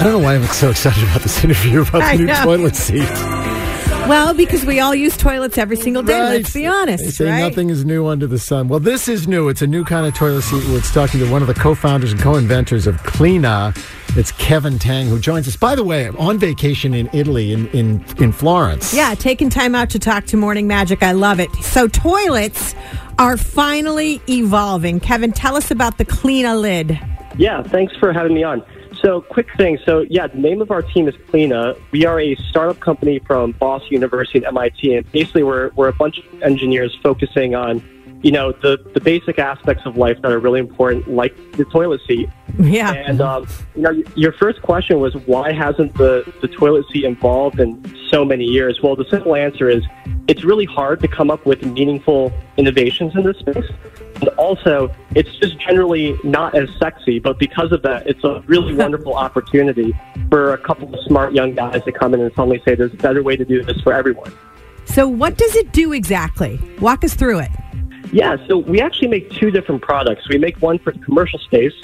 [0.00, 2.44] I don't know why I'm so excited about this interview about I the new know.
[2.44, 3.08] toilet seat.
[4.08, 6.18] Well, because we all use toilets every single day.
[6.20, 7.40] Let's be They honest, say right?
[7.40, 8.68] nothing is new under the sun.
[8.68, 9.48] Well, this is new.
[9.48, 10.62] It's a new kind of toilet seat.
[10.68, 13.76] It's talking to one of the co-founders and co-inventors of Cleana.
[14.16, 15.56] It's Kevin Tang who joins us.
[15.56, 18.94] By the way, on vacation in Italy, in in, in Florence.
[18.94, 21.02] Yeah, taking time out to talk to Morning Magic.
[21.02, 21.52] I love it.
[21.56, 22.74] So toilets
[23.18, 25.00] are finally evolving.
[25.00, 26.98] Kevin, tell us about the Cleana lid.
[27.36, 28.62] Yeah, thanks for having me on.
[29.02, 29.78] So, quick thing.
[29.84, 31.78] So, yeah, the name of our team is Cleana.
[31.92, 35.92] We are a startup company from Boston University and MIT, and basically, we're we're a
[35.92, 37.82] bunch of engineers focusing on,
[38.22, 42.00] you know, the the basic aspects of life that are really important, like the toilet
[42.08, 42.28] seat.
[42.58, 42.92] Yeah.
[42.92, 43.46] And um,
[43.76, 48.24] you know, your first question was why hasn't the the toilet seat evolved in so
[48.24, 48.80] many years?
[48.82, 49.84] Well, the simple answer is
[50.26, 53.70] it's really hard to come up with meaningful innovations in this space.
[54.48, 58.74] And also, it's just generally not as sexy, but because of that, it's a really
[58.84, 59.94] wonderful opportunity
[60.30, 62.96] for a couple of smart young guys to come in and suddenly say there's a
[62.96, 64.32] better way to do this for everyone.
[64.86, 66.58] So what does it do exactly?
[66.80, 67.50] Walk us through it.
[68.10, 70.28] Yeah, so we actually make two different products.
[70.30, 71.74] We make one for the commercial space,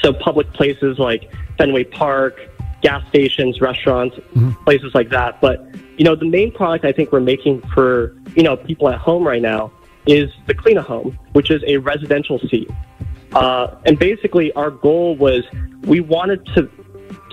[0.00, 2.40] so public places like Fenway Park,
[2.80, 4.52] gas stations, restaurants, mm-hmm.
[4.64, 5.42] places like that.
[5.42, 5.62] But
[5.98, 9.26] you know, the main product I think we're making for you know people at home
[9.26, 9.72] right now
[10.08, 12.68] is the Cleana Home, which is a residential seat.
[13.32, 15.44] Uh, and basically, our goal was
[15.82, 16.68] we wanted to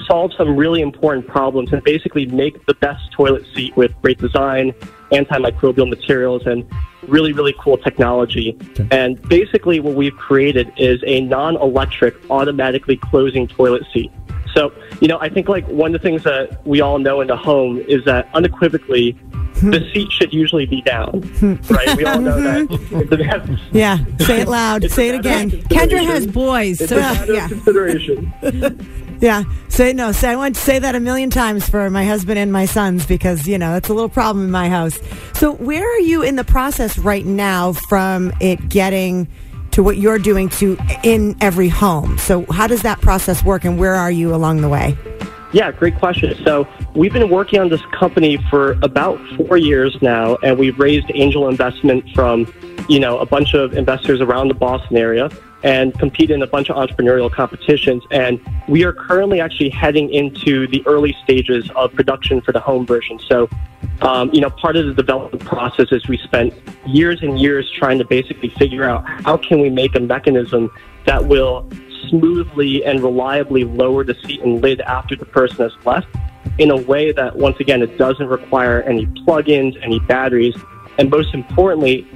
[0.05, 4.71] solve some really important problems and basically make the best toilet seat with great design,
[5.11, 6.65] antimicrobial materials, and
[7.07, 8.57] really, really cool technology.
[8.91, 14.11] And basically, what we've created is a non electric, automatically closing toilet seat.
[14.53, 17.27] So, you know, I think like one of the things that we all know in
[17.27, 19.17] the home is that unequivocally,
[19.65, 19.83] Mm-hmm.
[19.83, 21.73] the seat should usually be down, mm-hmm.
[21.73, 21.97] right?
[21.97, 22.67] We all know that.
[22.67, 23.55] Mm-hmm.
[23.75, 24.89] Yeah, say it loud.
[24.91, 25.49] Say it again.
[25.49, 28.31] Kendra has boys, It's so a yeah, consideration.
[29.21, 29.43] yeah.
[29.69, 30.11] Say no.
[30.11, 33.05] Say I want to say that a million times for my husband and my sons
[33.05, 34.99] because you know that's a little problem in my house.
[35.33, 39.27] So where are you in the process right now from it getting
[39.71, 42.17] to what you're doing to in every home?
[42.17, 44.97] So how does that process work, and where are you along the way?
[45.53, 46.35] Yeah, great question.
[46.43, 51.05] So we've been working on this company for about four years now, and we've raised
[51.13, 52.51] angel investment from,
[52.89, 55.29] you know, a bunch of investors around the Boston area
[55.63, 58.03] and compete in a bunch of entrepreneurial competitions.
[58.11, 62.85] And we are currently actually heading into the early stages of production for the home
[62.85, 63.19] version.
[63.19, 63.49] So,
[64.01, 66.53] um, you know, part of the development process is we spent
[66.85, 70.69] years and years trying to basically figure out how can we make a mechanism
[71.05, 71.67] that will
[72.09, 76.07] smoothly and reliably lower the seat and lid after the person has left
[76.57, 80.55] in a way that, once again, it doesn't require any plugins, any batteries,
[80.97, 82.07] and most importantly,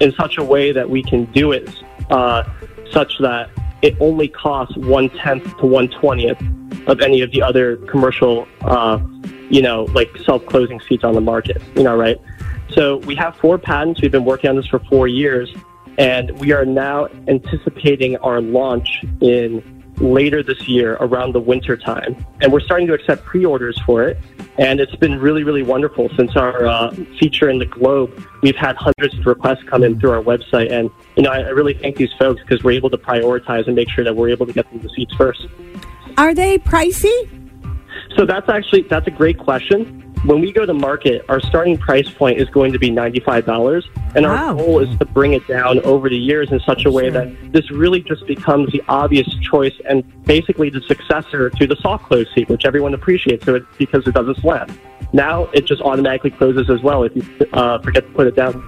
[0.00, 1.68] in such a way that we can do it
[2.10, 2.42] uh,
[2.90, 3.50] such that
[3.82, 6.40] it only costs one tenth to one twentieth
[6.86, 8.98] of any of the other commercial, uh,
[9.48, 11.62] you know, like self closing seats on the market.
[11.74, 12.20] You know, right?
[12.70, 14.02] So we have four patents.
[14.02, 15.54] We've been working on this for four years,
[15.98, 19.62] and we are now anticipating our launch in
[20.00, 22.24] later this year around the winter time.
[22.40, 24.16] And we're starting to accept pre-orders for it.
[24.56, 28.24] And it's been really, really wonderful since our uh, feature in the Globe.
[28.42, 30.70] We've had hundreds of requests come in through our website.
[30.70, 33.74] And, you know, I, I really thank these folks because we're able to prioritize and
[33.74, 35.46] make sure that we're able to get them the seats first.
[36.16, 37.34] Are they pricey?
[38.16, 40.07] So that's actually, that's a great question.
[40.24, 43.84] When we go to market, our starting price point is going to be $95.
[44.16, 47.08] And our goal is to bring it down over the years in such a way
[47.10, 52.04] that this really just becomes the obvious choice and basically the successor to the soft
[52.06, 54.66] close seat, which everyone appreciates so it, because it doesn't slam.
[55.12, 57.22] Now it just automatically closes as well if you
[57.52, 58.62] uh, forget to put it down.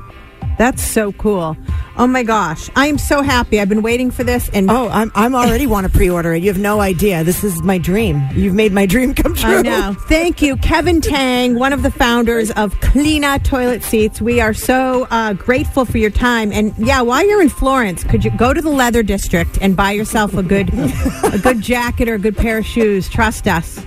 [0.57, 1.57] That's so cool.
[1.97, 2.71] Oh my gosh.
[2.77, 3.61] I am so happy.
[3.61, 6.43] I've been waiting for this and Oh, I'm, I'm already want to pre-order it.
[6.43, 7.25] You have no idea.
[7.25, 8.23] This is my dream.
[8.33, 9.59] You've made my dream come true.
[9.59, 9.95] I know.
[10.09, 14.21] Thank you, Kevin Tang, one of the founders of Cleana Toilet Seats.
[14.23, 16.53] We are so uh, grateful for your time.
[16.53, 19.91] And yeah, while you're in Florence, could you go to the leather district and buy
[19.93, 20.71] yourself a good,
[21.25, 23.09] a good jacket or a good pair of shoes?
[23.09, 23.85] Trust us.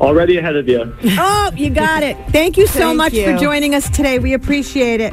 [0.00, 0.94] Already ahead of you.
[1.18, 2.16] Oh, you got it.
[2.30, 4.18] Thank you so Thank much for joining us today.
[4.18, 5.12] We appreciate it.